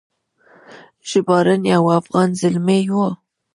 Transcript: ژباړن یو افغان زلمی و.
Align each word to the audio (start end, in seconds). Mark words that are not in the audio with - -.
ژباړن 1.09 1.61
یو 1.73 1.83
افغان 1.99 2.29
زلمی 2.41 2.83
و. 2.93 2.95